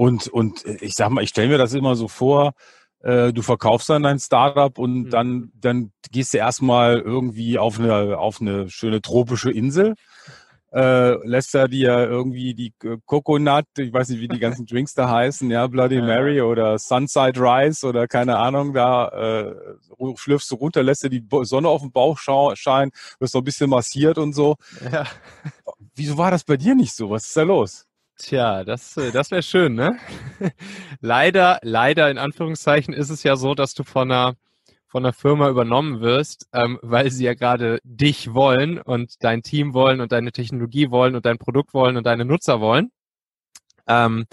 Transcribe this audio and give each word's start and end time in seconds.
Und, 0.00 0.28
und 0.28 0.64
ich 0.80 0.94
sag 0.94 1.10
mal, 1.10 1.22
ich 1.22 1.28
stelle 1.28 1.48
mir 1.48 1.58
das 1.58 1.74
immer 1.74 1.94
so 1.94 2.08
vor, 2.08 2.52
äh, 3.00 3.34
du 3.34 3.42
verkaufst 3.42 3.90
dann 3.90 4.02
dein 4.02 4.18
Startup 4.18 4.78
und 4.78 5.02
mhm. 5.02 5.10
dann, 5.10 5.52
dann 5.54 5.92
gehst 6.10 6.32
du 6.32 6.38
erstmal 6.38 7.00
irgendwie 7.00 7.58
auf 7.58 7.78
eine, 7.78 8.16
auf 8.16 8.40
eine 8.40 8.70
schöne 8.70 9.02
tropische 9.02 9.50
Insel 9.50 9.94
äh, 10.72 11.26
lässt 11.26 11.54
er 11.54 11.68
dir 11.68 12.08
irgendwie 12.08 12.54
die 12.54 12.72
äh, 12.82 12.96
Coconut, 13.04 13.66
ich 13.76 13.92
weiß 13.92 14.08
nicht, 14.08 14.20
wie 14.20 14.28
die 14.28 14.38
ganzen 14.40 14.64
Drinks 14.64 14.94
da 14.94 15.10
heißen, 15.10 15.50
ja, 15.50 15.66
Bloody 15.66 16.00
Mary 16.00 16.40
oder 16.40 16.78
Sunside 16.78 17.38
Rice 17.38 17.84
oder 17.84 18.08
keine 18.08 18.38
Ahnung, 18.38 18.72
da 18.72 19.08
äh, 19.08 19.54
schlürfst 20.16 20.50
du 20.50 20.54
runter, 20.54 20.82
lässt 20.82 21.02
dir 21.02 21.10
die 21.10 21.26
Sonne 21.42 21.68
auf 21.68 21.82
den 21.82 21.92
Bauch 21.92 22.18
scheinen, 22.18 22.92
wirst 23.18 23.34
noch 23.34 23.42
ein 23.42 23.44
bisschen 23.44 23.68
massiert 23.68 24.16
und 24.16 24.32
so. 24.32 24.56
Ja. 24.90 25.06
Wieso 25.94 26.16
war 26.16 26.30
das 26.30 26.44
bei 26.44 26.56
dir 26.56 26.74
nicht 26.74 26.94
so? 26.94 27.10
Was 27.10 27.26
ist 27.26 27.36
da 27.36 27.42
los? 27.42 27.86
Tja, 28.22 28.64
das, 28.64 28.96
äh, 28.98 29.12
das 29.12 29.30
wäre 29.30 29.42
schön, 29.42 29.74
ne? 29.74 29.98
leider, 31.00 31.58
leider 31.62 32.10
in 32.10 32.18
Anführungszeichen 32.18 32.92
ist 32.92 33.08
es 33.08 33.22
ja 33.22 33.36
so, 33.36 33.54
dass 33.54 33.74
du 33.74 33.82
von 33.82 34.10
einer 34.12 34.36
von 34.88 35.04
einer 35.04 35.12
Firma 35.12 35.48
übernommen 35.48 36.00
wirst, 36.00 36.48
ähm, 36.52 36.78
weil 36.82 37.12
sie 37.12 37.24
ja 37.24 37.34
gerade 37.34 37.78
dich 37.84 38.34
wollen 38.34 38.78
und 38.80 39.22
dein 39.22 39.42
Team 39.42 39.72
wollen 39.72 40.00
und 40.00 40.10
deine 40.12 40.32
Technologie 40.32 40.90
wollen 40.90 41.14
und 41.14 41.24
dein 41.26 41.38
Produkt 41.38 41.74
wollen 41.74 41.96
und 41.96 42.04
deine 42.06 42.24
Nutzer 42.24 42.60
wollen. 42.60 42.90
Ähm, 43.88 44.26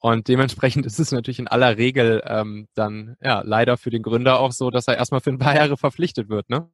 und 0.00 0.28
dementsprechend 0.28 0.86
ist 0.86 1.00
es 1.00 1.12
natürlich 1.12 1.38
in 1.38 1.48
aller 1.48 1.78
Regel 1.78 2.22
ähm, 2.26 2.68
dann 2.74 3.16
ja 3.22 3.42
leider 3.44 3.78
für 3.78 3.90
den 3.90 4.02
Gründer 4.02 4.40
auch 4.40 4.52
so, 4.52 4.70
dass 4.70 4.88
er 4.88 4.98
erstmal 4.98 5.20
für 5.22 5.30
ein 5.30 5.38
paar 5.38 5.56
Jahre 5.56 5.76
verpflichtet 5.78 6.28
wird, 6.28 6.50
ne? 6.50 6.68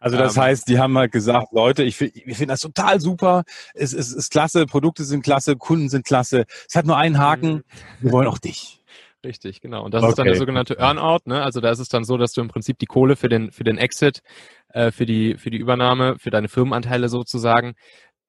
Also 0.00 0.16
das 0.16 0.36
ähm, 0.36 0.42
heißt, 0.42 0.68
die 0.68 0.78
haben 0.78 0.96
halt 0.96 1.12
gesagt, 1.12 1.52
Leute, 1.52 1.84
ich, 1.84 2.00
ich 2.00 2.24
finde 2.36 2.54
das 2.54 2.60
total 2.60 3.00
super, 3.00 3.44
es, 3.74 3.92
es 3.92 4.12
ist 4.12 4.30
klasse, 4.30 4.66
Produkte 4.66 5.04
sind 5.04 5.22
klasse, 5.22 5.56
Kunden 5.56 5.88
sind 5.90 6.06
klasse, 6.06 6.46
es 6.68 6.74
hat 6.74 6.86
nur 6.86 6.96
einen 6.96 7.18
Haken, 7.18 7.52
mhm. 7.52 7.62
wir 8.00 8.12
wollen 8.12 8.26
auch 8.26 8.38
dich. 8.38 8.80
Richtig, 9.22 9.60
genau. 9.60 9.84
Und 9.84 9.92
das 9.92 10.02
okay. 10.02 10.10
ist 10.10 10.18
dann 10.18 10.26
der 10.26 10.36
sogenannte 10.36 10.78
Earnout. 10.78 11.20
Ne? 11.26 11.42
Also 11.42 11.60
da 11.60 11.70
ist 11.70 11.78
es 11.78 11.90
dann 11.90 12.04
so, 12.04 12.16
dass 12.16 12.32
du 12.32 12.40
im 12.40 12.48
Prinzip 12.48 12.78
die 12.78 12.86
Kohle 12.86 13.16
für 13.16 13.28
den 13.28 13.52
für 13.52 13.64
den 13.64 13.76
Exit, 13.76 14.22
äh, 14.70 14.90
für 14.90 15.04
die 15.04 15.36
für 15.36 15.50
die 15.50 15.58
Übernahme, 15.58 16.18
für 16.18 16.30
deine 16.30 16.48
Firmenanteile 16.48 17.10
sozusagen, 17.10 17.74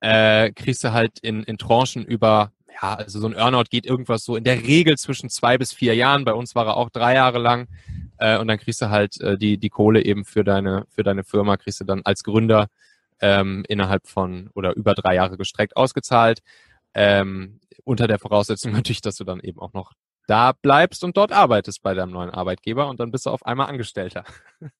äh, 0.02 0.52
kriegst 0.52 0.84
du 0.84 0.92
halt 0.92 1.20
in 1.22 1.44
in 1.44 1.58
Tranchen 1.58 2.04
über 2.04 2.52
ja, 2.82 2.96
also 2.96 3.20
so 3.20 3.28
ein 3.28 3.34
Earnout 3.34 3.66
geht 3.70 3.86
irgendwas 3.86 4.26
so 4.26 4.36
in 4.36 4.44
der 4.44 4.64
Regel 4.64 4.98
zwischen 4.98 5.30
zwei 5.30 5.58
bis 5.58 5.72
vier 5.72 5.96
Jahren. 5.96 6.26
Bei 6.26 6.34
uns 6.34 6.56
war 6.56 6.66
er 6.66 6.76
auch 6.76 6.90
drei 6.90 7.16
Jahre 7.16 7.40
lang. 7.40 7.68
Äh, 8.22 8.38
und 8.38 8.48
dann 8.48 8.60
kriegst 8.60 8.82
du 8.82 8.90
halt 8.90 9.20
äh, 9.20 9.38
die 9.38 9.58
die 9.58 9.70
Kohle 9.70 10.06
eben 10.06 10.26
für 10.26 10.44
deine 10.44 10.86
für 10.90 11.04
deine 11.04 11.24
Firma 11.24 11.58
kriegst 11.58 11.82
du 11.82 11.86
dann 11.86 12.02
als 12.06 12.24
Gründer 12.24 12.68
ähm, 13.20 13.66
innerhalb 13.68 14.08
von 14.08 14.50
oder 14.54 14.76
über 14.76 14.94
drei 14.94 15.16
Jahre 15.16 15.38
gestreckt 15.38 15.76
ausgezahlt. 15.76 16.42
Ähm, 16.94 17.60
unter 17.84 18.08
der 18.08 18.20
Voraussetzung 18.20 18.72
natürlich, 18.74 19.02
dass 19.02 19.16
du 19.16 19.24
dann 19.24 19.40
eben 19.40 19.60
auch 19.60 19.74
noch 19.74 19.94
da 20.28 20.52
bleibst 20.52 21.04
und 21.04 21.18
dort 21.18 21.32
arbeitest 21.32 21.82
bei 21.82 21.96
deinem 21.96 22.12
neuen 22.12 22.30
Arbeitgeber 22.30 22.88
und 22.90 23.00
dann 23.00 23.12
bist 23.12 23.26
du 23.26 23.32
auf 23.32 23.44
einmal 23.46 23.68
Angestellter. 23.68 24.24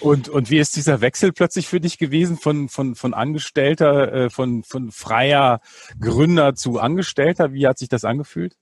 Und, 0.00 0.28
und 0.28 0.50
wie 0.50 0.58
ist 0.58 0.74
dieser 0.74 1.00
Wechsel 1.00 1.32
plötzlich 1.32 1.68
für 1.68 1.80
dich 1.80 1.96
gewesen 1.96 2.36
von, 2.36 2.68
von, 2.68 2.96
von 2.96 3.14
Angestellter, 3.14 4.12
äh, 4.12 4.28
von, 4.28 4.64
von 4.64 4.90
freier 4.90 5.60
Gründer 6.00 6.56
zu 6.56 6.80
Angestellter? 6.80 7.52
Wie 7.52 7.68
hat 7.68 7.78
sich 7.78 7.88
das 7.88 8.04
angefühlt? 8.04 8.56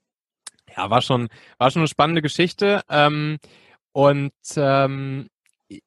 Ja, 0.77 0.91
war 0.91 1.01
schon, 1.01 1.29
war 1.57 1.71
schon 1.71 1.81
eine 1.81 1.87
spannende 1.87 2.21
Geschichte. 2.21 2.83
Ähm, 2.87 3.39
und 3.93 4.31
ähm, 4.55 5.27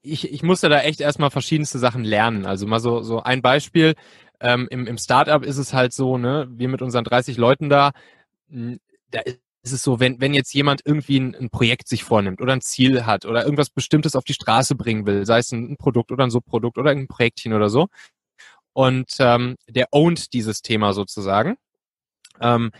ich, 0.02 0.32
ich 0.32 0.42
musste 0.42 0.68
da 0.68 0.80
echt 0.80 1.00
erstmal 1.00 1.30
verschiedenste 1.30 1.78
Sachen 1.78 2.04
lernen. 2.04 2.46
Also 2.46 2.66
mal 2.66 2.80
so, 2.80 3.02
so 3.02 3.22
ein 3.22 3.42
Beispiel. 3.42 3.94
Ähm, 4.40 4.66
im, 4.70 4.86
Im 4.86 4.98
Startup 4.98 5.44
ist 5.44 5.58
es 5.58 5.74
halt 5.74 5.92
so, 5.92 6.18
ne, 6.18 6.46
wir 6.50 6.68
mit 6.68 6.82
unseren 6.82 7.04
30 7.04 7.36
Leuten 7.36 7.68
da, 7.68 7.92
da 8.48 9.20
ist 9.20 9.72
es 9.72 9.82
so, 9.82 10.00
wenn, 10.00 10.20
wenn 10.20 10.34
jetzt 10.34 10.52
jemand 10.54 10.82
irgendwie 10.84 11.20
ein, 11.20 11.34
ein, 11.34 11.50
Projekt 11.50 11.88
sich 11.88 12.04
vornimmt 12.04 12.40
oder 12.40 12.52
ein 12.52 12.60
Ziel 12.60 13.06
hat 13.06 13.24
oder 13.24 13.44
irgendwas 13.44 13.70
Bestimmtes 13.70 14.16
auf 14.16 14.24
die 14.24 14.34
Straße 14.34 14.74
bringen 14.74 15.06
will, 15.06 15.24
sei 15.24 15.38
es 15.38 15.52
ein, 15.52 15.72
ein 15.72 15.76
Produkt 15.76 16.12
oder 16.12 16.24
ein 16.24 16.30
Subprodukt 16.30 16.78
oder 16.78 16.90
ein 16.90 17.08
Projektchen 17.08 17.52
oder 17.52 17.68
so, 17.70 17.88
und 18.74 19.14
ähm, 19.20 19.56
der 19.68 19.88
ownt 19.92 20.32
dieses 20.34 20.60
Thema 20.60 20.92
sozusagen. 20.92 21.56
Ähm, 22.40 22.72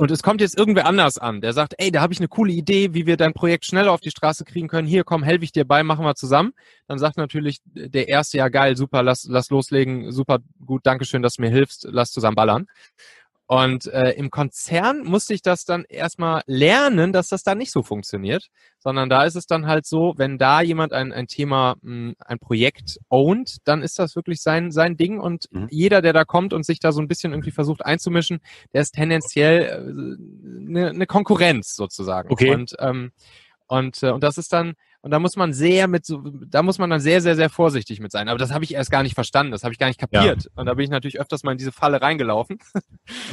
und 0.00 0.10
es 0.10 0.22
kommt 0.22 0.40
jetzt 0.40 0.56
irgendwer 0.56 0.86
anders 0.86 1.18
an, 1.18 1.42
der 1.42 1.52
sagt, 1.52 1.74
ey, 1.76 1.92
da 1.92 2.00
habe 2.00 2.14
ich 2.14 2.20
eine 2.20 2.28
coole 2.28 2.54
Idee, 2.54 2.94
wie 2.94 3.04
wir 3.04 3.18
dein 3.18 3.34
Projekt 3.34 3.66
schneller 3.66 3.92
auf 3.92 4.00
die 4.00 4.10
Straße 4.10 4.46
kriegen 4.46 4.66
können. 4.66 4.88
Hier, 4.88 5.04
komm, 5.04 5.22
helfe 5.22 5.44
ich 5.44 5.52
dir 5.52 5.66
bei, 5.66 5.82
machen 5.82 6.06
wir 6.06 6.14
zusammen. 6.14 6.54
Dann 6.88 6.98
sagt 6.98 7.18
natürlich 7.18 7.60
der 7.74 8.08
erste, 8.08 8.38
ja 8.38 8.48
geil, 8.48 8.78
super, 8.78 9.02
lass, 9.02 9.26
lass 9.28 9.50
loslegen, 9.50 10.10
super, 10.10 10.38
gut, 10.64 10.86
Dankeschön, 10.86 11.20
dass 11.20 11.34
du 11.34 11.42
mir 11.42 11.50
hilfst, 11.50 11.86
lass 11.90 12.12
zusammen 12.12 12.34
ballern. 12.34 12.66
Und 13.50 13.88
äh, 13.88 14.10
im 14.10 14.30
Konzern 14.30 15.02
musste 15.02 15.34
ich 15.34 15.42
das 15.42 15.64
dann 15.64 15.84
erstmal 15.88 16.42
lernen, 16.46 17.12
dass 17.12 17.26
das 17.26 17.42
da 17.42 17.56
nicht 17.56 17.72
so 17.72 17.82
funktioniert, 17.82 18.48
sondern 18.78 19.08
da 19.08 19.24
ist 19.24 19.34
es 19.34 19.46
dann 19.46 19.66
halt 19.66 19.86
so, 19.86 20.14
wenn 20.16 20.38
da 20.38 20.60
jemand 20.60 20.92
ein, 20.92 21.12
ein 21.12 21.26
Thema, 21.26 21.74
hm, 21.82 22.14
ein 22.20 22.38
Projekt 22.38 23.00
ownt, 23.08 23.56
dann 23.64 23.82
ist 23.82 23.98
das 23.98 24.14
wirklich 24.14 24.40
sein, 24.40 24.70
sein 24.70 24.96
Ding 24.96 25.18
und 25.18 25.46
mhm. 25.50 25.66
jeder, 25.68 26.00
der 26.00 26.12
da 26.12 26.24
kommt 26.24 26.52
und 26.52 26.64
sich 26.64 26.78
da 26.78 26.92
so 26.92 27.00
ein 27.00 27.08
bisschen 27.08 27.32
irgendwie 27.32 27.50
versucht 27.50 27.84
einzumischen, 27.84 28.38
der 28.72 28.82
ist 28.82 28.92
tendenziell 28.92 29.62
äh, 29.64 30.68
eine, 30.68 30.90
eine 30.90 31.06
Konkurrenz 31.06 31.74
sozusagen. 31.74 32.30
Okay. 32.30 32.54
Und, 32.54 32.76
ähm, 32.78 33.10
und, 33.66 34.00
äh, 34.04 34.12
und 34.12 34.22
das 34.22 34.38
ist 34.38 34.52
dann, 34.52 34.74
und 35.02 35.10
da 35.12 35.18
muss 35.18 35.36
man 35.36 35.54
sehr 35.54 35.88
mit 35.88 36.04
so, 36.04 36.22
da 36.22 36.62
muss 36.62 36.78
man 36.78 36.90
dann 36.90 37.00
sehr, 37.00 37.22
sehr, 37.22 37.34
sehr 37.34 37.48
vorsichtig 37.48 38.00
mit 38.00 38.12
sein. 38.12 38.28
Aber 38.28 38.38
das 38.38 38.52
habe 38.52 38.64
ich 38.64 38.74
erst 38.74 38.90
gar 38.90 39.02
nicht 39.02 39.14
verstanden, 39.14 39.52
das 39.52 39.64
habe 39.64 39.72
ich 39.72 39.78
gar 39.78 39.86
nicht 39.86 39.98
kapiert. 39.98 40.44
Ja. 40.44 40.50
Und 40.56 40.66
da 40.66 40.74
bin 40.74 40.84
ich 40.84 40.90
natürlich 40.90 41.18
öfters 41.18 41.42
mal 41.42 41.52
in 41.52 41.58
diese 41.58 41.72
Falle 41.72 42.02
reingelaufen. 42.02 42.58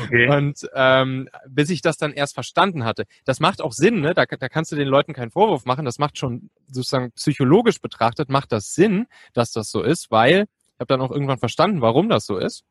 Okay. 0.03 0.29
Und 0.35 0.67
ähm, 0.73 1.27
bis 1.47 1.69
ich 1.69 1.81
das 1.81 1.97
dann 1.97 2.13
erst 2.13 2.35
verstanden 2.35 2.85
hatte. 2.85 3.06
Das 3.25 3.41
macht 3.41 3.61
auch 3.61 3.73
Sinn, 3.73 4.00
ne? 4.00 4.13
Da, 4.13 4.25
da 4.25 4.50
kannst 4.50 4.72
du 4.72 4.77
den 4.77 4.88
Leuten 4.88 5.13
keinen 5.13 5.31
Vorwurf 5.31 5.66
machen. 5.66 5.83
Das 5.83 6.00
macht 6.00 6.17
schon 6.17 6.50
sozusagen 6.72 7.11
psychologisch 7.11 7.81
betrachtet, 7.81 8.29
macht 8.29 8.53
das 8.53 8.73
Sinn, 8.73 9.07
dass 9.33 9.51
das 9.51 9.69
so 9.69 9.81
ist, 9.81 10.09
weil 10.09 10.45
ich 10.77 10.79
habe 10.79 10.88
dann 10.88 11.01
auch 11.01 11.11
irgendwann 11.11 11.39
verstanden, 11.39 11.81
warum 11.81 12.07
das 12.07 12.25
so 12.25 12.38
ist. 12.38 12.63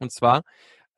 Und 0.00 0.10
zwar, 0.10 0.42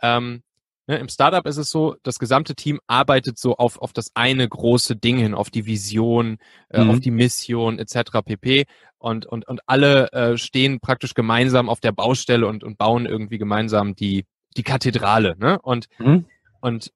ähm, 0.01 0.43
Ne, 0.89 0.99
Im 0.99 1.09
Startup 1.09 1.45
ist 1.47 1.57
es 1.57 1.71
so, 1.71 1.97
das 2.05 2.21
gesamte 2.21 2.55
Team 2.55 2.79
arbeitet 2.87 3.39
so 3.39 3.57
auf, 3.57 3.79
auf 3.79 3.93
das 3.93 4.13
eine 4.15 4.49
große 4.49 4.95
Ding 4.95 5.17
hin, 5.19 5.35
auf 5.35 5.51
die 5.51 5.67
Vision, 5.67 6.39
äh, 6.69 6.85
mhm. 6.85 6.91
auf 6.91 7.01
die 7.01 7.11
Mission 7.11 7.81
etc. 7.81 8.23
pp. 8.25 8.67
Und, 8.99 9.27
und, 9.27 9.49
und 9.49 9.61
alle 9.67 10.13
äh, 10.13 10.37
stehen 10.37 10.79
praktisch 10.81 11.15
gemeinsam 11.15 11.69
auf 11.69 11.81
der 11.81 11.93
Baustelle 11.93 12.47
und, 12.47 12.63
und 12.63 12.79
bauen 12.79 13.05
irgendwie 13.07 13.39
gemeinsam 13.39 13.97
die, 13.97 14.27
die 14.57 14.63
Kathedrale. 14.63 15.37
Ne? 15.39 15.59
Und, 15.61 15.87
mhm. 15.99 16.27
und 16.61 16.93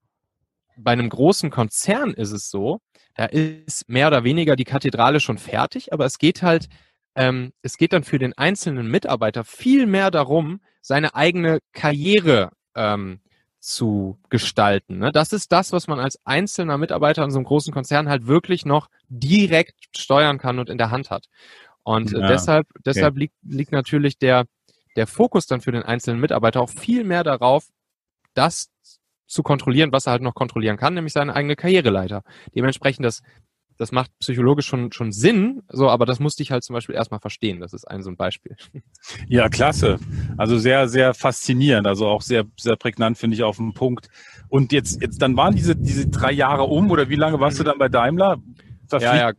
bei 0.77 0.93
einem 0.93 1.09
großen 1.09 1.51
Konzern 1.51 2.13
ist 2.15 2.31
es 2.31 2.49
so, 2.49 2.81
da 3.17 3.25
ist 3.27 3.89
mehr 3.89 4.07
oder 4.07 4.23
weniger 4.23 4.55
die 4.55 4.65
Kathedrale 4.65 5.19
schon 5.19 5.37
fertig, 5.37 5.93
aber 5.93 6.07
es 6.07 6.19
geht 6.19 6.43
halt, 6.43 6.69
ähm, 7.17 7.53
es 7.63 7.77
geht 7.77 7.93
dann 7.93 8.05
für 8.05 8.21
den 8.21 8.39
einzelnen 8.39 8.89
Mitarbeiter 8.89 9.43
viel 9.45 9.87
mehr 9.87 10.13
darum, 10.13 10.61
seine 10.81 11.15
eigene 11.17 11.59
Karriere 11.73 12.51
ähm, 12.77 13.21
zu 13.61 14.19
gestalten. 14.31 14.99
Ne? 14.99 15.13
Das 15.13 15.33
ist 15.33 15.53
das, 15.53 15.73
was 15.73 15.87
man 15.87 16.01
als 16.01 16.19
einzelner 16.25 16.79
Mitarbeiter 16.79 17.23
in 17.23 17.31
so 17.31 17.39
einem 17.39 17.45
großen 17.45 17.73
Konzern 17.73 18.09
halt 18.09 18.27
wirklich 18.27 18.65
noch 18.65 18.89
direkt 19.09 19.75
steuern 19.97 20.39
kann 20.39 20.59
und 20.59 20.71
in 20.71 20.79
der 20.79 20.91
Hand 20.91 21.11
hat. 21.11 21.27
Und 21.83 22.13
äh, 22.13 22.21
ja, 22.21 22.29
deshalb, 22.29 22.67
deshalb 22.85 23.17
liegt, 23.17 23.35
liegt 23.43 23.73
natürlich 23.73 24.19
der, 24.19 24.47
der 24.97 25.07
Fokus 25.07 25.47
dann 25.47 25.61
für 25.61 25.73
den 25.73 25.83
einzelnen 25.83 26.21
Mitarbeiter 26.21 26.61
auch 26.61 26.71
viel 26.71 27.05
mehr 27.05 27.23
darauf, 27.23 27.69
das 28.35 28.71
zu 29.27 29.43
kontrollieren, 29.43 29.93
was 29.93 30.07
er 30.07 30.13
halt 30.13 30.23
noch 30.23 30.35
kontrollieren 30.35 30.77
kann, 30.77 30.95
nämlich 30.95 31.13
seine 31.13 31.35
eigene 31.35 31.55
Karriereleiter. 31.55 32.23
Dementsprechend 32.55 33.05
das 33.05 33.23
das 33.81 33.93
macht 33.93 34.11
psychologisch 34.19 34.67
schon, 34.67 34.93
schon 34.93 35.11
Sinn, 35.11 35.63
so, 35.71 35.89
aber 35.89 36.05
das 36.05 36.21
musste 36.21 36.43
ich 36.43 36.51
halt 36.51 36.63
zum 36.63 36.75
Beispiel 36.75 36.95
erstmal 36.95 37.19
verstehen. 37.19 37.61
Das 37.61 37.73
ist 37.73 37.87
ein 37.87 38.03
so 38.03 38.11
ein 38.11 38.17
Beispiel. 38.17 38.55
Ja, 39.27 39.49
klasse. 39.49 39.99
Also 40.37 40.59
sehr, 40.59 40.87
sehr 40.89 41.15
faszinierend. 41.15 41.87
Also 41.87 42.07
auch 42.07 42.21
sehr, 42.21 42.45
sehr 42.59 42.77
prägnant, 42.77 43.17
finde 43.17 43.37
ich, 43.37 43.43
auf 43.43 43.57
den 43.57 43.73
Punkt. 43.73 44.09
Und 44.49 44.73
jetzt, 44.73 45.01
jetzt, 45.01 45.23
dann 45.23 45.37
waren 45.37 45.55
diese, 45.55 45.77
diese 45.77 46.09
drei 46.09 46.33
Jahre 46.33 46.65
um 46.65 46.91
oder 46.91 47.09
wie 47.09 47.17
lange 47.17 47.41
warst 47.41 47.59
du 47.59 47.65
dann 47.65 47.79
bei 47.79 47.89
Daimler? 47.89 48.37
Verpflicht 48.87 49.15
ja, 49.15 49.31
ja, 49.31 49.33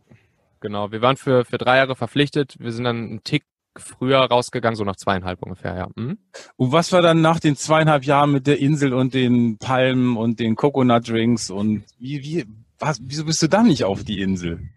genau. 0.60 0.92
Wir 0.92 1.04
waren 1.04 1.18
für, 1.18 1.46
für 1.46 1.60
drei 1.60 1.78
Jahre 1.78 1.96
verpflichtet. 1.96 2.56
Wir 2.60 2.72
sind 2.72 2.86
dann 2.86 2.98
einen 2.98 3.24
Tick 3.24 3.44
früher 3.78 4.20
rausgegangen, 4.20 4.76
so 4.76 4.84
nach 4.84 4.96
zweieinhalb 4.96 5.44
ungefähr, 5.44 5.76
ja. 5.76 5.88
Mhm. 5.96 6.18
Und 6.56 6.72
was 6.72 6.92
war 6.92 7.04
dann 7.04 7.22
nach 7.22 7.40
den 7.40 7.56
zweieinhalb 7.56 8.06
Jahren 8.06 8.32
mit 8.32 8.48
der 8.48 8.60
Insel 8.60 8.94
und 8.94 9.14
den 9.14 9.58
Palmen 9.60 10.18
und 10.18 10.40
den 10.40 10.56
Coconut 10.56 11.08
Drinks 11.08 11.52
und 11.52 11.84
wie, 12.00 12.24
wie, 12.24 12.46
was, 12.82 13.00
wieso 13.02 13.26
bist 13.26 13.42
du 13.42 13.48
da 13.48 13.64
nicht 13.64 13.84
auf 13.84 14.04
die 14.04 14.22
Insel? 14.22 14.70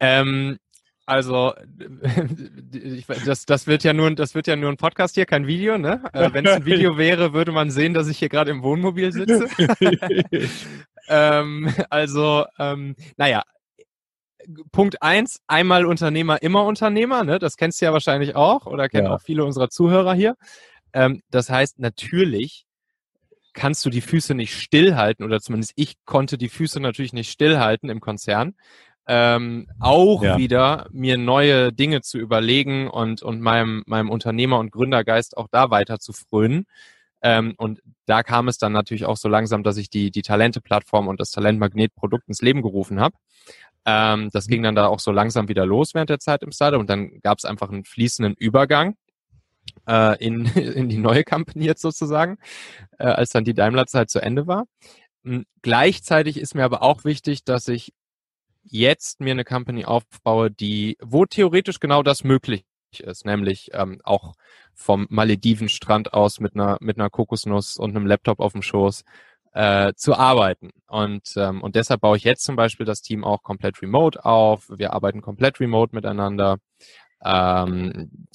Ähm, 0.00 0.58
also 1.04 1.52
ich, 2.72 3.06
das, 3.06 3.44
das 3.44 3.66
wird 3.66 3.84
ja 3.84 3.92
nur 3.92 4.14
das 4.14 4.34
wird 4.34 4.46
ja 4.46 4.56
nur 4.56 4.70
ein 4.70 4.76
Podcast 4.76 5.14
hier, 5.14 5.26
kein 5.26 5.46
Video, 5.46 5.76
ne? 5.76 6.02
Äh, 6.12 6.30
Wenn 6.32 6.46
es 6.46 6.52
ein 6.52 6.64
Video 6.64 6.96
wäre, 6.96 7.32
würde 7.32 7.52
man 7.52 7.70
sehen, 7.70 7.92
dass 7.92 8.08
ich 8.08 8.18
hier 8.18 8.28
gerade 8.28 8.50
im 8.50 8.62
Wohnmobil 8.62 9.12
sitze. 9.12 9.48
ähm, 11.08 11.72
also 11.90 12.46
ähm, 12.58 12.94
naja, 13.16 13.42
Punkt 14.70 15.02
eins: 15.02 15.40
einmal 15.48 15.86
Unternehmer, 15.86 16.40
immer 16.42 16.64
Unternehmer, 16.64 17.24
ne? 17.24 17.38
Das 17.38 17.56
kennst 17.56 17.80
du 17.80 17.86
ja 17.86 17.92
wahrscheinlich 17.92 18.36
auch 18.36 18.66
oder 18.66 18.88
kennen 18.88 19.06
ja. 19.06 19.14
auch 19.14 19.20
viele 19.20 19.44
unserer 19.44 19.70
Zuhörer 19.70 20.14
hier. 20.14 20.36
Ähm, 20.92 21.20
das 21.30 21.50
heißt 21.50 21.80
natürlich 21.80 22.64
kannst 23.52 23.84
du 23.84 23.90
die 23.90 24.00
Füße 24.00 24.34
nicht 24.34 24.54
stillhalten 24.54 25.24
oder 25.24 25.40
zumindest 25.40 25.72
ich 25.76 25.94
konnte 26.04 26.38
die 26.38 26.48
Füße 26.48 26.80
natürlich 26.80 27.12
nicht 27.12 27.30
stillhalten 27.30 27.88
im 27.88 28.00
Konzern. 28.00 28.54
Ähm, 29.06 29.68
auch 29.80 30.22
ja. 30.22 30.38
wieder 30.38 30.86
mir 30.92 31.18
neue 31.18 31.72
Dinge 31.72 32.02
zu 32.02 32.18
überlegen 32.18 32.88
und, 32.88 33.22
und 33.22 33.40
meinem, 33.40 33.82
meinem 33.86 34.10
Unternehmer- 34.10 34.60
und 34.60 34.70
Gründergeist 34.70 35.36
auch 35.36 35.48
da 35.50 35.70
weiter 35.70 35.98
zu 35.98 36.12
frönen. 36.12 36.66
Ähm, 37.20 37.54
und 37.56 37.80
da 38.06 38.22
kam 38.22 38.48
es 38.48 38.58
dann 38.58 38.72
natürlich 38.72 39.04
auch 39.04 39.16
so 39.16 39.28
langsam, 39.28 39.64
dass 39.64 39.76
ich 39.76 39.90
die, 39.90 40.10
die 40.10 40.22
Talente-Plattform 40.22 41.08
und 41.08 41.20
das 41.20 41.30
Talentmagnet-Produkt 41.30 42.28
ins 42.28 42.42
Leben 42.42 42.62
gerufen 42.62 43.00
habe. 43.00 43.16
Ähm, 43.84 44.30
das 44.32 44.46
ging 44.46 44.62
dann 44.62 44.76
da 44.76 44.86
auch 44.86 45.00
so 45.00 45.10
langsam 45.10 45.48
wieder 45.48 45.66
los 45.66 45.94
während 45.94 46.10
der 46.10 46.20
Zeit 46.20 46.42
im 46.42 46.52
Startup 46.52 46.78
und 46.78 46.88
dann 46.88 47.20
gab 47.22 47.38
es 47.38 47.44
einfach 47.44 47.70
einen 47.70 47.84
fließenden 47.84 48.34
Übergang 48.34 48.94
äh, 49.86 50.24
in, 50.24 50.46
in 50.54 50.88
die 50.88 50.98
neue 50.98 51.24
Company 51.24 51.64
jetzt 51.64 51.82
sozusagen, 51.82 52.38
äh, 52.98 53.04
als 53.04 53.30
dann 53.30 53.44
die 53.44 53.54
Daimler-Zeit 53.54 54.10
zu 54.10 54.20
Ende 54.20 54.46
war. 54.46 54.64
Und 55.24 55.46
gleichzeitig 55.62 56.38
ist 56.38 56.54
mir 56.54 56.64
aber 56.64 56.82
auch 56.82 57.04
wichtig, 57.04 57.44
dass 57.44 57.68
ich 57.68 57.92
jetzt 58.64 59.20
mir 59.20 59.32
eine 59.32 59.44
Company 59.44 59.84
aufbaue, 59.84 60.50
die, 60.50 60.96
wo 61.00 61.26
theoretisch 61.26 61.80
genau 61.80 62.02
das 62.02 62.24
möglich 62.24 62.64
ist, 62.98 63.24
nämlich 63.24 63.70
ähm, 63.72 64.00
auch 64.04 64.34
vom 64.74 65.06
Maledivenstrand 65.10 66.12
aus 66.12 66.40
mit 66.40 66.54
einer 66.54 66.76
mit 66.80 66.98
einer 66.98 67.10
Kokosnuss 67.10 67.76
und 67.76 67.96
einem 67.96 68.06
Laptop 68.06 68.40
auf 68.40 68.52
dem 68.52 68.62
Schoß 68.62 69.04
äh, 69.52 69.92
zu 69.94 70.14
arbeiten. 70.14 70.70
Und, 70.86 71.34
ähm, 71.36 71.62
und 71.62 71.76
deshalb 71.76 72.00
baue 72.00 72.16
ich 72.16 72.24
jetzt 72.24 72.44
zum 72.44 72.56
Beispiel 72.56 72.86
das 72.86 73.02
Team 73.02 73.24
auch 73.24 73.42
komplett 73.42 73.82
remote 73.82 74.24
auf. 74.24 74.70
Wir 74.70 74.92
arbeiten 74.92 75.20
komplett 75.20 75.60
remote 75.60 75.94
miteinander. 75.94 76.58
Ähm, 77.24 78.26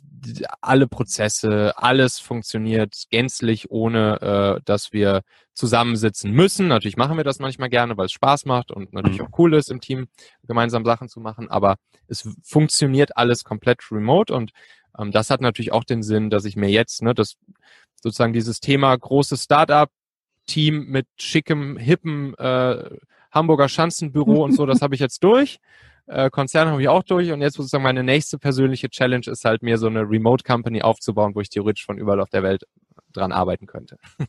alle 0.62 0.88
Prozesse, 0.88 1.74
alles 1.78 2.20
funktioniert 2.20 3.06
gänzlich, 3.10 3.70
ohne 3.72 4.58
äh, 4.58 4.62
dass 4.66 4.94
wir 4.94 5.22
zusammensitzen 5.54 6.32
müssen. 6.32 6.68
Natürlich 6.68 6.98
machen 6.98 7.18
wir 7.18 7.24
das 7.24 7.40
manchmal 7.40 7.70
gerne, 7.70 7.98
weil 7.98 8.06
es 8.06 8.12
Spaß 8.12 8.46
macht 8.46 8.72
und 8.72 8.94
natürlich 8.94 9.20
mhm. 9.20 9.26
auch 9.26 9.40
cool 9.40 9.54
ist, 9.54 9.70
im 9.70 9.82
Team 9.82 10.08
gemeinsam 10.48 10.86
Sachen 10.86 11.10
zu 11.10 11.20
machen, 11.20 11.50
aber 11.50 11.78
es 12.08 12.30
funktioniert 12.44 13.18
alles 13.18 13.44
komplett 13.44 13.80
remote 13.92 14.34
und 14.34 14.52
ähm, 14.98 15.12
das 15.12 15.30
hat 15.30 15.42
natürlich 15.42 15.72
auch 15.72 15.84
den 15.84 16.04
Sinn, 16.04 16.30
dass 16.30 16.46
ich 16.46 16.56
mir 16.56 16.70
jetzt, 16.70 17.02
ne, 17.02 17.14
das 17.14 17.36
sozusagen 18.02 18.34
dieses 18.34 18.60
Thema 18.60 18.96
großes 18.96 19.44
Startup, 19.44 19.90
Team 20.46 20.86
mit 20.88 21.08
schickem, 21.18 21.78
hippen 21.78 22.34
äh, 22.36 22.90
Hamburger 23.32 23.68
Schanzenbüro 23.68 24.44
und 24.44 24.54
so, 24.54 24.66
das 24.66 24.82
habe 24.82 24.96
ich 24.96 25.02
jetzt 25.02 25.24
durch. 25.24 25.60
Äh, 26.08 26.30
Konzern 26.30 26.70
habe 26.70 26.82
ich 26.82 26.88
auch 26.88 27.04
durch 27.04 27.32
und 27.32 27.42
jetzt 27.42 27.56
sozusagen 27.56 27.84
meine 27.84 28.04
nächste 28.04 28.40
persönliche 28.40 28.90
Challenge 28.90 29.26
ist 29.28 29.46
halt 29.46 29.62
mir 29.62 29.78
so 29.78 29.88
eine 29.88 30.02
Remote 30.02 30.44
Company 30.44 30.82
aufzubauen, 30.82 31.36
wo 31.36 31.42
ich 31.42 31.50
theoretisch 31.50 31.86
von 31.86 31.98
überall 31.98 32.22
auf 32.22 32.30
der 32.30 32.44
Welt 32.44 32.64
dran 33.14 33.32
arbeiten 33.32 33.66
könnte. 33.66 33.98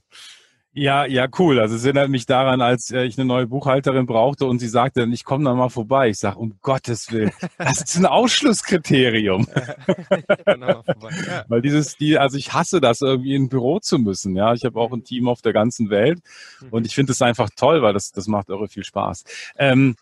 Ja, 0.75 1.07
ja, 1.07 1.27
cool. 1.39 1.59
Also 1.59 1.75
es 1.75 1.85
erinnert 1.85 2.09
mich 2.09 2.27
daran, 2.27 2.61
als 2.61 2.93
äh, 2.93 3.03
ich 3.03 3.19
eine 3.19 3.25
neue 3.25 3.49
Buchhalterin 3.49 4.07
brauchte 4.07 4.47
und 4.47 4.61
sie 4.61 4.69
sagte, 4.69 5.09
ich 5.11 5.25
komme 5.25 5.45
da 5.45 5.55
mal 5.55 5.71
vorbei. 5.71 6.11
Ich 6.11 6.19
sage, 6.19 6.39
um 6.39 6.59
Gottes 6.61 7.11
Willen, 7.11 7.33
das 7.59 7.81
ist 7.81 7.97
ein 7.97 8.07
Ausschlusskriterium. 8.07 9.49
Weil 11.49 11.63
dieses, 11.63 11.97
die, 11.97 12.19
also 12.19 12.37
ich 12.37 12.53
hasse 12.53 12.81
das, 12.81 13.01
irgendwie 13.01 13.35
in 13.35 13.45
ein 13.45 13.49
Büro 13.49 13.81
zu 13.81 13.99
müssen. 13.99 14.37
Ja, 14.37 14.53
ich 14.53 14.65
habe 14.65 14.79
auch 14.79 14.93
ein 14.93 15.03
Team 15.03 15.27
auf 15.27 15.43
der 15.43 15.53
ganzen 15.53 15.91
Welt 15.91 16.21
mhm. 16.61 16.69
und 16.69 16.87
ich 16.87 16.95
finde 16.95 17.11
es 17.11 17.23
einfach 17.23 17.49
toll, 17.57 17.83
weil 17.83 17.95
das, 17.95 18.13
das 18.13 18.29
macht 18.29 18.49
irre 18.49 18.69
viel 18.69 18.85
Spaß. 18.85 19.25
Ähm. 19.57 19.97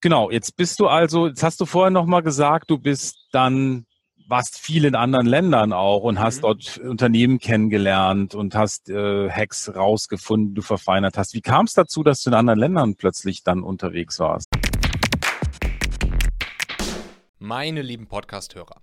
Genau, 0.00 0.30
jetzt 0.30 0.56
bist 0.56 0.78
du 0.78 0.86
also, 0.86 1.26
jetzt 1.26 1.42
hast 1.42 1.60
du 1.60 1.66
vorher 1.66 1.90
nochmal 1.90 2.22
gesagt, 2.22 2.70
du 2.70 2.78
bist 2.78 3.16
dann 3.32 3.84
warst 4.28 4.58
viel 4.58 4.84
in 4.84 4.94
anderen 4.94 5.26
Ländern 5.26 5.72
auch 5.72 6.02
und 6.02 6.20
hast 6.20 6.36
mhm. 6.36 6.42
dort 6.42 6.78
Unternehmen 6.78 7.38
kennengelernt 7.38 8.34
und 8.34 8.54
hast 8.54 8.90
äh, 8.90 9.30
Hacks 9.30 9.74
rausgefunden, 9.74 10.54
du 10.54 10.60
verfeinert 10.60 11.16
hast. 11.16 11.34
Wie 11.34 11.40
kam 11.40 11.64
es 11.64 11.72
dazu, 11.72 12.04
dass 12.04 12.22
du 12.22 12.30
in 12.30 12.34
anderen 12.34 12.58
Ländern 12.58 12.94
plötzlich 12.94 13.42
dann 13.42 13.62
unterwegs 13.62 14.20
warst? 14.20 14.48
Meine 17.38 17.82
lieben 17.82 18.06
Podcast-Hörer, 18.06 18.82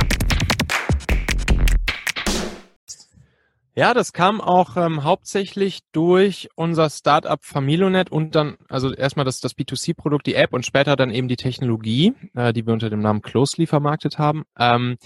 Ja, 3.73 3.93
das 3.93 4.11
kam 4.11 4.41
auch 4.41 4.75
ähm, 4.75 5.05
hauptsächlich 5.05 5.79
durch 5.93 6.49
unser 6.55 6.89
Startup 6.89 7.39
Familonet 7.41 8.11
und 8.11 8.35
dann, 8.35 8.57
also 8.67 8.93
erstmal 8.93 9.23
das, 9.23 9.39
das 9.39 9.55
B2C-Produkt, 9.55 10.27
die 10.27 10.35
App 10.35 10.51
und 10.51 10.65
später 10.65 10.97
dann 10.97 11.09
eben 11.09 11.29
die 11.29 11.37
Technologie, 11.37 12.13
äh, 12.35 12.51
die 12.51 12.65
wir 12.65 12.73
unter 12.73 12.89
dem 12.89 12.99
Namen 12.99 13.21
Closely 13.21 13.67
vermarktet 13.67 14.17
haben. 14.17 14.43
Ähm, 14.59 14.97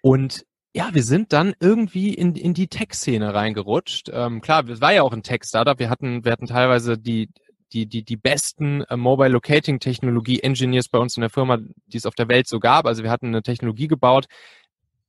und 0.00 0.46
ja, 0.74 0.88
wir 0.92 1.02
sind 1.02 1.34
dann 1.34 1.54
irgendwie 1.60 2.14
in, 2.14 2.36
in 2.36 2.54
die 2.54 2.68
Tech-Szene 2.68 3.34
reingerutscht. 3.34 4.10
Ähm, 4.14 4.40
klar, 4.40 4.66
es 4.66 4.80
war 4.80 4.94
ja 4.94 5.02
auch 5.02 5.12
ein 5.12 5.22
Tech-Startup. 5.22 5.78
Wir 5.78 5.90
hatten, 5.90 6.24
wir 6.24 6.32
hatten 6.32 6.46
teilweise 6.46 6.96
die, 6.96 7.28
die, 7.74 7.86
die, 7.86 8.02
die 8.02 8.16
besten 8.16 8.82
äh, 8.84 8.96
Mobile 8.96 9.28
Locating 9.28 9.78
Technologie 9.78 10.40
Engineers 10.40 10.88
bei 10.88 10.98
uns 10.98 11.18
in 11.18 11.20
der 11.20 11.30
Firma, 11.30 11.58
die 11.58 11.96
es 11.98 12.06
auf 12.06 12.14
der 12.14 12.28
Welt 12.28 12.48
so 12.48 12.60
gab. 12.60 12.86
Also 12.86 13.02
wir 13.02 13.10
hatten 13.10 13.26
eine 13.26 13.42
Technologie 13.42 13.88
gebaut, 13.88 14.26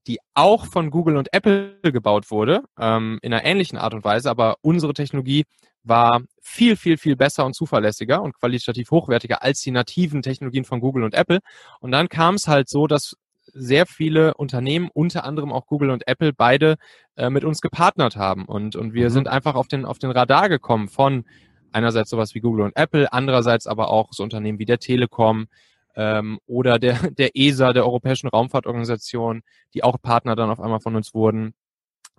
die 0.10 0.20
auch 0.34 0.66
von 0.66 0.90
Google 0.90 1.18
und 1.18 1.32
Apple 1.32 1.80
gebaut 1.84 2.32
wurde, 2.32 2.64
ähm, 2.80 3.20
in 3.22 3.32
einer 3.32 3.46
ähnlichen 3.46 3.78
Art 3.78 3.94
und 3.94 4.04
Weise, 4.04 4.30
aber 4.30 4.56
unsere 4.62 4.94
Technologie 4.94 5.46
war 5.84 6.22
viel, 6.42 6.76
viel, 6.76 6.98
viel 6.98 7.16
besser 7.16 7.46
und 7.46 7.56
zuverlässiger 7.56 8.22
und 8.22 8.34
qualitativ 8.34 8.90
hochwertiger 8.90 9.44
als 9.44 9.62
die 9.62 9.72
nativen 9.72 10.24
Technologien 10.24 10.66
von 10.66 10.80
Google 10.82 11.04
und 11.04 11.14
Apple. 11.14 11.40
Und 11.80 11.92
dann 11.92 12.10
kam 12.10 12.36
es 12.36 12.48
halt 12.48 12.70
so, 12.70 12.88
dass 12.88 13.16
sehr 13.54 13.86
viele 13.86 14.34
Unternehmen, 14.34 14.90
unter 14.94 15.24
anderem 15.24 15.52
auch 15.52 15.68
Google 15.68 15.92
und 15.92 16.08
Apple, 16.08 16.34
beide 16.34 16.76
äh, 17.16 17.30
mit 17.30 17.44
uns 17.44 17.62
gepartnert 17.62 18.16
haben. 18.16 18.46
Und, 18.46 18.76
und 18.76 18.94
wir 18.94 19.10
mhm. 19.10 19.14
sind 19.14 19.28
einfach 19.28 19.56
auf 19.56 19.68
den, 19.68 19.86
auf 19.86 20.00
den 20.00 20.12
Radar 20.12 20.50
gekommen 20.50 20.90
von 20.90 21.24
einerseits 21.72 22.10
sowas 22.10 22.34
wie 22.34 22.40
Google 22.40 22.66
und 22.66 22.76
Apple, 22.76 23.14
andererseits 23.14 23.68
aber 23.68 23.90
auch 23.90 24.10
so 24.12 24.24
Unternehmen 24.24 24.58
wie 24.58 24.66
der 24.66 24.80
Telekom, 24.80 25.48
ähm, 25.96 26.40
oder 26.46 26.80
der, 26.80 26.94
der 27.12 27.32
ESA, 27.36 27.74
der 27.74 27.86
Europäischen 27.86 28.28
Raumfahrtorganisation, 28.28 29.42
die 29.74 29.84
auch 29.84 30.02
Partner 30.02 30.36
dann 30.36 30.50
auf 30.50 30.60
einmal 30.60 30.80
von 30.80 30.96
uns 30.96 31.14
wurden 31.14 31.54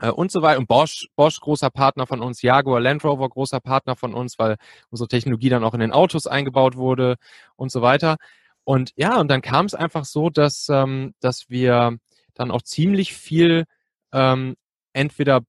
äh, 0.01 0.11
und 0.11 0.31
so 0.31 0.43
weiter. 0.43 0.59
Und 0.59 0.69
Bosch, 0.69 1.09
Bosch 1.17 1.41
großer 1.41 1.71
Partner 1.71 2.07
von 2.07 2.21
uns, 2.21 2.43
Jaguar 2.43 2.81
Land 2.81 3.05
Rover 3.05 3.29
großer 3.29 3.61
Partner 3.61 3.97
von 3.97 4.15
uns, 4.15 4.39
weil 4.39 4.57
unsere 4.91 5.09
Technologie 5.09 5.49
dann 5.49 5.65
auch 5.65 5.75
in 5.75 5.81
den 5.81 5.93
Autos 5.93 6.27
eingebaut 6.27 6.77
wurde 6.77 7.17
und 7.57 7.71
so 7.71 7.83
weiter. 7.83 8.17
Und 8.65 8.93
ja, 8.97 9.19
und 9.19 9.29
dann 9.29 9.43
kam 9.43 9.67
es 9.67 9.75
einfach 9.75 10.05
so, 10.05 10.31
dass, 10.31 10.69
ähm, 10.69 11.15
dass 11.21 11.49
wir 11.49 11.97
dann 12.35 12.51
auch 12.51 12.63
ziemlich 12.63 13.15
viel 13.15 13.65
ähm, 14.13 14.57
entweder 14.93 15.41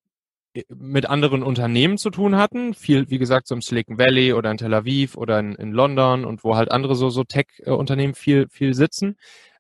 mit 0.70 1.06
anderen 1.10 1.44
Unternehmen 1.44 1.98
zu 1.98 2.10
tun 2.10 2.36
hatten. 2.36 2.74
Viel, 2.74 3.10
wie 3.10 3.18
gesagt, 3.18 3.48
so 3.48 3.56
im 3.56 3.62
Silicon 3.62 3.98
Valley 3.98 4.34
oder 4.34 4.52
in 4.52 4.58
Tel 4.58 4.74
Aviv 4.74 5.16
oder 5.16 5.40
in, 5.40 5.56
in 5.56 5.72
London 5.72 6.26
und 6.26 6.44
wo 6.44 6.56
halt 6.56 6.72
andere 6.72 6.96
so, 6.96 7.10
so 7.10 7.24
Tech-Unternehmen 7.24 8.16
viel, 8.16 8.48
viel 8.50 8.74
sitzen. 8.74 9.18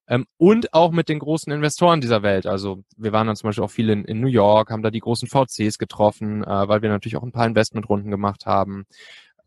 Ähm, 0.07 0.25
und 0.37 0.73
auch 0.73 0.91
mit 0.91 1.07
den 1.07 1.19
großen 1.19 1.53
Investoren 1.53 2.01
dieser 2.01 2.23
Welt. 2.23 2.45
Also 2.45 2.83
wir 2.97 3.13
waren 3.13 3.27
dann 3.27 3.35
zum 3.37 3.47
Beispiel 3.47 3.63
auch 3.63 3.71
viel 3.71 3.89
in, 3.89 4.03
in 4.03 4.19
New 4.19 4.27
York, 4.27 4.69
haben 4.69 4.83
da 4.83 4.91
die 4.91 4.99
großen 4.99 5.29
VCs 5.29 5.77
getroffen, 5.77 6.43
äh, 6.43 6.67
weil 6.67 6.81
wir 6.81 6.89
natürlich 6.89 7.15
auch 7.15 7.23
ein 7.23 7.31
paar 7.31 7.47
Investmentrunden 7.47 8.11
gemacht 8.11 8.45
haben. 8.45 8.85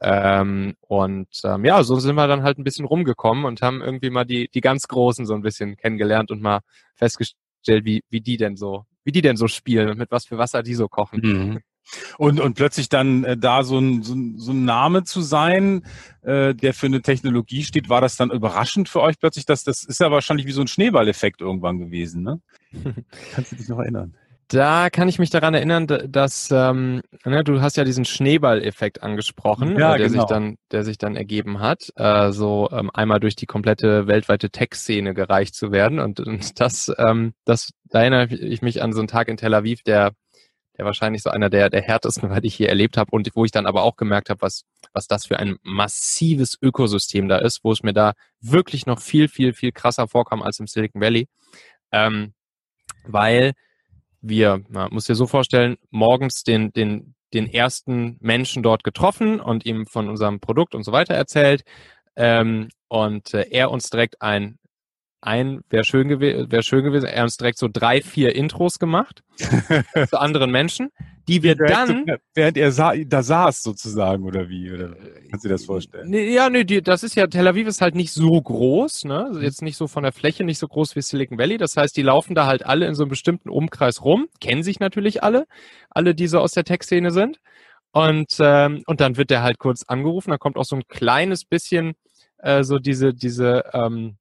Ähm, 0.01 0.75
und 0.81 1.29
ähm, 1.45 1.65
ja, 1.65 1.83
so 1.83 1.99
sind 1.99 2.15
wir 2.15 2.27
dann 2.27 2.43
halt 2.43 2.59
ein 2.59 2.65
bisschen 2.65 2.87
rumgekommen 2.87 3.45
und 3.45 3.63
haben 3.63 3.83
irgendwie 3.83 4.11
mal 4.11 4.25
die, 4.25 4.49
die 4.49 4.61
ganz 4.61 4.89
Großen 4.89 5.27
so 5.27 5.35
ein 5.35 5.43
bisschen 5.43 5.77
kennengelernt 5.77 6.31
und 6.31 6.41
mal 6.43 6.61
festgestellt, 6.95 7.85
wie, 7.85 8.03
wie 8.11 8.21
die 8.21 8.37
denn 8.37 8.57
so 8.57 8.85
wie 9.05 9.13
die 9.13 9.23
denn 9.23 9.37
so 9.37 9.49
spielen 9.49 9.89
und 9.91 9.99
mit 9.99 10.11
was 10.11 10.27
für 10.27 10.39
Wasser 10.39 10.63
die 10.63 10.75
so 10.75 10.89
kochen. 10.89 11.21
Mhm. 11.23 11.61
Und, 12.17 12.41
und 12.41 12.55
plötzlich 12.55 12.89
dann 12.89 13.25
äh, 13.25 13.37
da 13.37 13.63
so 13.63 13.79
ein, 13.79 14.03
so, 14.03 14.15
ein, 14.15 14.39
so 14.39 14.53
ein 14.53 14.65
Name 14.65 15.05
zu 15.05 15.21
sein, 15.21 15.85
äh, 16.23 16.55
der 16.55 16.73
für 16.73 16.87
eine 16.87 17.03
Technologie 17.03 17.63
steht, 17.63 17.89
war 17.89 18.01
das 18.01 18.17
dann 18.17 18.31
überraschend 18.31 18.89
für 18.89 19.03
euch 19.03 19.19
plötzlich? 19.19 19.45
Dass, 19.45 19.65
das 19.65 19.85
ist 19.85 20.01
ja 20.01 20.11
wahrscheinlich 20.11 20.47
wie 20.47 20.53
so 20.53 20.63
ein 20.63 20.67
Schneeballeffekt 20.67 21.43
irgendwann 21.43 21.79
gewesen, 21.79 22.23
ne? 22.23 22.41
Kannst 23.35 23.53
du 23.53 23.57
dich 23.57 23.69
noch 23.69 23.79
erinnern? 23.79 24.15
Da 24.55 24.89
kann 24.89 25.09
ich 25.09 25.19
mich 25.19 25.31
daran 25.31 25.53
erinnern, 25.55 25.89
dass 25.89 26.49
ähm, 26.53 27.03
ne, 27.25 27.43
du 27.43 27.61
hast 27.61 27.77
ja 27.77 27.83
diesen 27.83 28.05
Schneeballeffekt 28.05 29.03
angesprochen, 29.03 29.77
ja, 29.77 29.97
äh, 29.97 29.99
der 29.99 30.09
genau. 30.09 30.21
sich 30.21 30.29
dann, 30.29 30.57
der 30.71 30.85
sich 30.85 30.97
dann 30.97 31.17
ergeben 31.17 31.59
hat, 31.59 31.89
äh, 31.97 32.31
so 32.31 32.69
ähm, 32.71 32.89
einmal 32.95 33.19
durch 33.19 33.35
die 33.35 33.47
komplette 33.47 34.07
weltweite 34.07 34.51
Tech-Szene 34.51 35.13
gereicht 35.13 35.57
zu 35.57 35.73
werden. 35.73 35.99
Und, 35.99 36.21
und 36.21 36.61
das, 36.61 36.93
ähm, 36.99 37.35
das, 37.45 37.73
da 37.87 38.03
erinnere 38.03 38.33
ich 38.33 38.63
mich 38.63 38.81
an 38.81 38.93
so 38.93 39.01
einen 39.01 39.09
Tag 39.09 39.27
in 39.27 39.37
Tel 39.37 39.55
Aviv, 39.55 39.83
der, 39.83 40.13
der 40.79 40.85
wahrscheinlich 40.85 41.25
so 41.25 41.31
einer 41.31 41.51
der, 41.51 41.69
der 41.69 41.83
härtesten 41.83 42.31
war, 42.31 42.41
die 42.41 42.47
ich 42.47 42.55
hier 42.55 42.69
erlebt 42.69 42.97
habe 42.97 43.11
und 43.11 43.29
wo 43.35 43.45
ich 43.45 43.51
dann 43.51 43.67
aber 43.67 43.83
auch 43.83 43.97
gemerkt 43.97 44.31
habe, 44.31 44.41
was, 44.41 44.63
was 44.93 45.09
das 45.09 45.27
für 45.27 45.41
ein 45.41 45.57
massives 45.63 46.57
Ökosystem 46.63 47.27
da 47.27 47.39
ist, 47.39 47.65
wo 47.65 47.73
es 47.73 47.83
mir 47.83 47.93
da 47.93 48.13
wirklich 48.41 48.87
noch 48.87 49.01
viel, 49.01 49.27
viel, 49.27 49.53
viel 49.53 49.73
krasser 49.73 50.07
vorkam 50.07 50.43
als 50.43 50.61
im 50.61 50.69
Silicon 50.69 51.03
Valley. 51.03 51.27
Ähm, 51.91 52.35
weil 53.05 53.55
wir, 54.25 54.63
man 54.69 54.93
muss 54.93 55.05
dir 55.05 55.15
so 55.15 55.27
vorstellen, 55.27 55.77
morgens 55.91 56.43
den, 56.45 56.73
den, 56.73 57.15
den 57.35 57.47
ersten 57.47 58.17
Menschen 58.21 58.63
dort 58.63 58.85
getroffen 58.85 59.39
und 59.41 59.67
ihm 59.67 59.87
von 59.87 60.09
unserem 60.09 60.41
Produkt 60.41 60.75
und 60.75 60.83
so 60.83 60.93
weiter 60.93 61.15
erzählt. 61.15 61.63
Ähm, 62.17 62.69
und 62.89 63.35
äh, 63.35 63.47
er 63.51 63.71
uns 63.71 63.91
direkt 63.91 64.23
ein, 64.23 64.59
ein 65.25 65.63
wäre 65.71 65.85
schön, 65.85 66.09
gew 66.09 66.21
wär 66.21 66.63
schön 66.63 66.85
gewesen, 66.85 67.07
er 67.07 67.25
uns 67.25 67.37
direkt 67.37 67.59
so 67.59 67.69
drei, 67.73 68.03
vier 68.03 68.35
Intros 68.35 68.79
gemacht 68.79 69.23
zu 70.09 70.21
anderen 70.21 70.51
Menschen 70.51 70.91
die 71.29 71.43
wir 71.43 71.57
dann. 71.57 72.07
Während 72.35 72.57
er 72.57 72.73
sa 72.73 72.95
da 72.95 73.23
saß 73.23 73.63
sozusagen, 73.63 74.25
oder 74.25 74.49
wie? 74.49 74.71
Oder 74.71 74.95
kannst 75.31 75.45
du 75.45 75.49
dir 75.49 75.55
das 75.55 75.65
vorstellen? 75.65 76.11
Nee, 76.11 76.33
ja, 76.33 76.51
nee, 76.51 76.65
die, 76.65 76.83
das 76.83 77.03
ist 77.03 77.15
ja, 77.15 77.27
Tel 77.27 77.47
Aviv 77.49 77.67
ist 77.67 77.81
halt 77.81 77.95
nicht 77.95 78.13
so 78.13 78.41
groß, 78.41 79.05
ne? 79.05 79.27
Also 79.27 79.41
jetzt 79.41 79.63
nicht 79.63 79.77
so 79.77 79.87
von 79.87 80.03
der 80.03 80.13
Fläche, 80.13 80.45
nicht 80.45 80.59
so 80.59 80.69
groß 80.69 80.97
wie 80.97 81.03
Silicon 81.03 81.39
Valley. 81.39 81.57
Das 81.57 81.77
heißt, 81.77 81.97
die 81.97 82.03
laufen 82.03 82.35
da 82.35 82.47
halt 82.47 82.67
alle 82.67 82.87
in 82.87 82.95
so 82.95 83.05
einem 83.05 83.11
bestimmten 83.11 83.49
Umkreis 83.49 84.05
rum, 84.05 84.27
kennen 84.41 84.63
sich 84.63 84.81
natürlich 84.81 85.23
alle, 85.23 85.47
alle, 85.91 86.15
die 86.15 86.27
so 86.27 86.41
aus 86.41 86.53
der 86.53 86.65
Tech-Szene 86.65 87.11
sind. 87.11 87.39
Und, 87.93 88.37
ähm, 88.41 88.83
und 88.87 89.01
dann 89.01 89.17
wird 89.17 89.31
der 89.31 89.43
halt 89.43 89.59
kurz 89.59 89.85
angerufen, 89.85 90.31
da 90.31 90.37
kommt 90.37 90.57
auch 90.57 90.65
so 90.65 90.77
ein 90.77 90.83
kleines 90.89 91.45
bisschen 91.45 91.95
äh, 92.39 92.65
so 92.65 92.79
diese, 92.79 93.15
diese 93.15 93.65
ähm, 93.73 94.17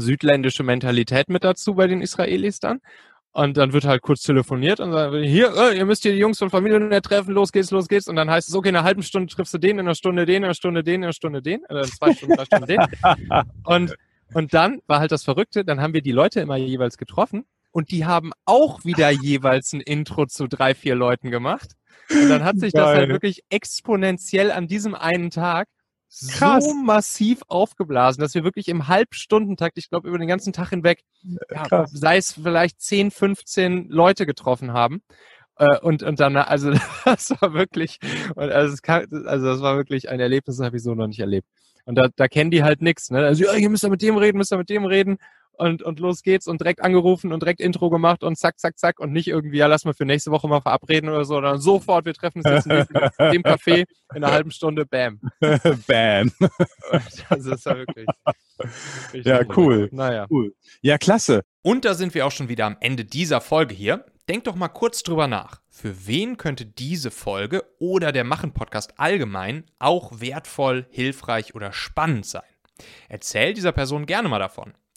südländische 0.00 0.62
Mentalität 0.62 1.28
mit 1.28 1.44
dazu 1.44 1.74
bei 1.74 1.86
den 1.86 2.00
Israelis 2.02 2.60
dann. 2.60 2.80
Und 3.32 3.56
dann 3.56 3.72
wird 3.72 3.84
halt 3.84 4.02
kurz 4.02 4.22
telefoniert 4.22 4.80
und 4.80 4.90
sagt, 4.90 5.14
hier, 5.14 5.54
äh, 5.56 5.76
ihr 5.76 5.84
müsst 5.84 6.02
hier 6.02 6.12
die 6.12 6.18
Jungs 6.18 6.38
von 6.38 6.50
Familie 6.50 7.00
treffen, 7.02 7.32
los 7.32 7.52
geht's, 7.52 7.70
los 7.70 7.86
geht's. 7.86 8.08
Und 8.08 8.16
dann 8.16 8.30
heißt 8.30 8.48
es, 8.48 8.54
okay, 8.54 8.70
in 8.70 8.76
einer 8.76 8.84
halben 8.84 9.02
Stunde 9.02 9.32
triffst 9.32 9.54
du 9.54 9.58
den, 9.58 9.78
in 9.78 9.80
einer 9.80 9.94
Stunde 9.94 10.26
den, 10.26 10.36
in 10.36 10.44
einer 10.44 10.54
Stunde 10.54 10.82
den, 10.82 10.96
in 10.96 11.04
einer 11.04 11.12
Stunde 11.12 11.42
den, 11.42 11.60
oder 11.68 11.82
in 11.82 11.88
zwei 11.88 12.14
Stunden, 12.14 12.36
drei 12.36 12.44
Stunden 12.46 12.66
den. 12.66 12.80
Und, 13.64 13.94
und 14.34 14.52
dann 14.54 14.80
war 14.86 15.00
halt 15.00 15.12
das 15.12 15.24
Verrückte, 15.24 15.64
dann 15.64 15.80
haben 15.80 15.94
wir 15.94 16.02
die 16.02 16.12
Leute 16.12 16.40
immer 16.40 16.56
jeweils 16.56 16.98
getroffen 16.98 17.44
und 17.70 17.90
die 17.90 18.04
haben 18.04 18.32
auch 18.44 18.84
wieder 18.84 19.08
jeweils 19.10 19.72
ein 19.72 19.80
Intro 19.80 20.26
zu 20.26 20.48
drei, 20.48 20.74
vier 20.74 20.94
Leuten 20.94 21.30
gemacht. 21.30 21.72
Und 22.10 22.28
dann 22.28 22.44
hat 22.44 22.58
sich 22.58 22.72
Geil. 22.72 22.84
das 22.84 22.96
halt 22.96 23.08
wirklich 23.08 23.42
exponentiell 23.50 24.50
an 24.50 24.66
diesem 24.66 24.94
einen 24.94 25.30
Tag 25.30 25.68
Krass. 26.30 26.64
so 26.64 26.74
massiv 26.74 27.42
aufgeblasen, 27.48 28.20
dass 28.20 28.34
wir 28.34 28.42
wirklich 28.42 28.68
im 28.68 28.88
Halbstundentakt, 28.88 29.76
ich 29.78 29.90
glaube 29.90 30.08
über 30.08 30.18
den 30.18 30.28
ganzen 30.28 30.52
Tag 30.52 30.70
hinweg, 30.70 31.02
ja, 31.50 31.86
sei 31.86 32.16
es 32.16 32.32
vielleicht 32.32 32.80
10, 32.80 33.10
15 33.10 33.88
Leute 33.88 34.24
getroffen 34.24 34.72
haben. 34.72 35.02
Äh, 35.56 35.78
und, 35.80 36.02
und 36.02 36.20
dann, 36.20 36.36
also 36.36 36.72
das 37.04 37.30
war 37.40 37.52
wirklich, 37.52 37.98
also, 38.36 38.76
kann, 38.82 39.06
also 39.26 39.46
das 39.46 39.60
war 39.60 39.76
wirklich 39.76 40.08
ein 40.08 40.20
Erlebnis, 40.20 40.56
das 40.56 40.66
habe 40.66 40.76
ich 40.76 40.82
so 40.82 40.94
noch 40.94 41.08
nicht 41.08 41.20
erlebt. 41.20 41.48
Und 41.84 41.96
da, 41.96 42.08
da 42.14 42.28
kennen 42.28 42.50
die 42.50 42.62
halt 42.62 42.82
nichts. 42.82 43.10
Ne? 43.10 43.24
Also, 43.24 43.44
ja, 43.44 43.54
ihr 43.54 43.70
müsst 43.70 43.82
ja 43.82 43.88
mit 43.88 44.02
dem 44.02 44.16
reden, 44.16 44.38
müsst 44.38 44.52
ihr 44.52 44.58
mit 44.58 44.68
dem 44.68 44.84
reden 44.84 45.18
und, 45.58 45.82
und 45.82 46.00
los 46.00 46.22
geht's 46.22 46.46
und 46.46 46.60
direkt 46.60 46.82
angerufen 46.82 47.32
und 47.32 47.42
direkt 47.42 47.60
Intro 47.60 47.90
gemacht 47.90 48.22
und 48.22 48.36
zack, 48.36 48.58
zack, 48.58 48.78
zack 48.78 49.00
und 49.00 49.12
nicht 49.12 49.28
irgendwie, 49.28 49.58
ja, 49.58 49.66
lass 49.66 49.84
mal 49.84 49.94
für 49.94 50.04
nächste 50.04 50.30
Woche 50.30 50.48
mal 50.48 50.60
verabreden 50.60 51.08
oder 51.08 51.24
so, 51.24 51.34
sondern 51.34 51.60
sofort, 51.60 52.04
wir 52.04 52.14
treffen 52.14 52.38
uns 52.38 52.66
jetzt 52.66 52.66
in 52.66 53.32
dem 53.32 53.42
Café 53.42 53.84
in 54.14 54.24
einer 54.24 54.32
halben 54.32 54.50
Stunde, 54.50 54.86
bam. 54.86 55.20
bam. 55.86 56.32
Das 57.28 57.46
ist 57.46 57.66
ja 57.66 57.76
wirklich. 57.76 58.06
wirklich 59.12 59.26
ja, 59.26 59.40
cool. 59.56 59.88
Naja. 59.92 60.26
Cool. 60.30 60.54
Ja, 60.80 60.98
klasse. 60.98 61.42
Und 61.62 61.84
da 61.84 61.94
sind 61.94 62.14
wir 62.14 62.26
auch 62.26 62.32
schon 62.32 62.48
wieder 62.48 62.66
am 62.66 62.76
Ende 62.80 63.04
dieser 63.04 63.40
Folge 63.40 63.74
hier. 63.74 64.04
Denk 64.28 64.44
doch 64.44 64.54
mal 64.54 64.68
kurz 64.68 65.02
drüber 65.02 65.26
nach. 65.26 65.62
Für 65.68 66.06
wen 66.06 66.36
könnte 66.36 66.66
diese 66.66 67.10
Folge 67.10 67.64
oder 67.78 68.12
der 68.12 68.24
Machen-Podcast 68.24 68.98
allgemein 68.98 69.64
auch 69.78 70.20
wertvoll, 70.20 70.86
hilfreich 70.90 71.54
oder 71.54 71.72
spannend 71.72 72.26
sein? 72.26 72.42
Erzähl 73.08 73.54
dieser 73.54 73.72
Person 73.72 74.06
gerne 74.06 74.28
mal 74.28 74.38
davon. 74.38 74.74